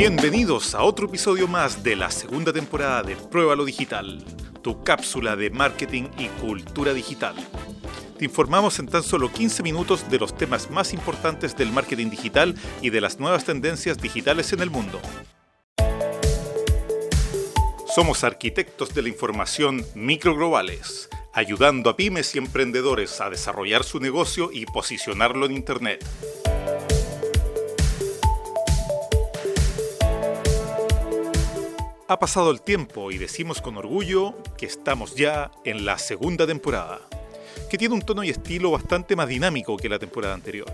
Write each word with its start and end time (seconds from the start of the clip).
Bienvenidos 0.00 0.74
a 0.74 0.82
otro 0.82 1.08
episodio 1.08 1.46
más 1.46 1.82
de 1.82 1.94
la 1.94 2.10
segunda 2.10 2.54
temporada 2.54 3.02
de 3.02 3.16
Pruébalo 3.16 3.66
Digital, 3.66 4.24
tu 4.62 4.82
cápsula 4.82 5.36
de 5.36 5.50
marketing 5.50 6.04
y 6.16 6.28
cultura 6.40 6.94
digital. 6.94 7.36
Te 8.16 8.24
informamos 8.24 8.78
en 8.78 8.86
tan 8.86 9.02
solo 9.02 9.30
15 9.30 9.62
minutos 9.62 10.10
de 10.10 10.18
los 10.18 10.34
temas 10.34 10.70
más 10.70 10.94
importantes 10.94 11.54
del 11.54 11.70
marketing 11.70 12.08
digital 12.08 12.54
y 12.80 12.88
de 12.88 13.02
las 13.02 13.20
nuevas 13.20 13.44
tendencias 13.44 13.98
digitales 13.98 14.54
en 14.54 14.60
el 14.60 14.70
mundo. 14.70 15.02
Somos 17.94 18.24
arquitectos 18.24 18.94
de 18.94 19.02
la 19.02 19.10
información 19.10 19.84
microglobales, 19.94 21.10
ayudando 21.34 21.90
a 21.90 21.96
pymes 21.98 22.34
y 22.34 22.38
emprendedores 22.38 23.20
a 23.20 23.28
desarrollar 23.28 23.84
su 23.84 24.00
negocio 24.00 24.48
y 24.50 24.64
posicionarlo 24.64 25.44
en 25.44 25.52
Internet. 25.52 26.02
Ha 32.10 32.18
pasado 32.18 32.50
el 32.50 32.60
tiempo 32.60 33.12
y 33.12 33.18
decimos 33.18 33.62
con 33.62 33.76
orgullo 33.76 34.34
que 34.58 34.66
estamos 34.66 35.14
ya 35.14 35.52
en 35.64 35.84
la 35.84 35.96
segunda 35.96 36.44
temporada, 36.44 36.98
que 37.70 37.78
tiene 37.78 37.94
un 37.94 38.02
tono 38.02 38.24
y 38.24 38.30
estilo 38.30 38.72
bastante 38.72 39.14
más 39.14 39.28
dinámico 39.28 39.76
que 39.76 39.88
la 39.88 40.00
temporada 40.00 40.34
anterior. 40.34 40.66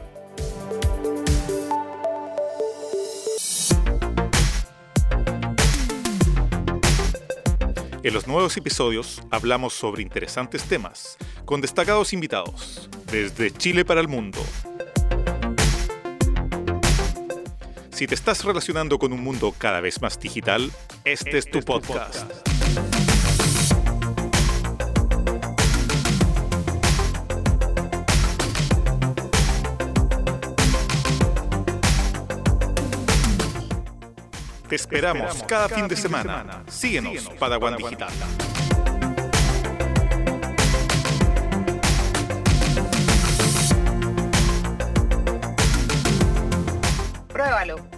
En 8.02 8.14
los 8.14 8.26
nuevos 8.26 8.56
episodios 8.56 9.20
hablamos 9.30 9.74
sobre 9.74 10.00
interesantes 10.00 10.62
temas, 10.64 11.18
con 11.44 11.60
destacados 11.60 12.14
invitados, 12.14 12.88
desde 13.12 13.50
Chile 13.50 13.84
para 13.84 14.00
el 14.00 14.08
mundo, 14.08 14.38
Si 17.96 18.06
te 18.06 18.14
estás 18.14 18.44
relacionando 18.44 18.98
con 18.98 19.10
un 19.14 19.22
mundo 19.24 19.54
cada 19.56 19.80
vez 19.80 20.02
más 20.02 20.20
digital, 20.20 20.70
este, 21.06 21.38
es 21.38 21.50
tu 21.50 21.60
podcast. 21.62 22.30
Te 34.68 34.76
esperamos 34.76 35.42
cada 35.44 35.70
fin 35.70 35.88
de 35.88 35.96
semana. 35.96 36.64
Síguenos, 36.68 37.30
Padawan 37.38 37.78
Digital. 37.78 38.12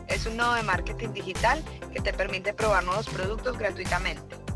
Es 0.08 0.26
un 0.26 0.36
nodo 0.36 0.54
de 0.54 0.64
marketing 0.64 1.10
digital 1.10 1.62
que 1.92 2.00
te 2.00 2.12
permite 2.12 2.52
probar 2.52 2.82
nuevos 2.82 3.08
productos 3.08 3.56
gratuitamente. 3.56 4.47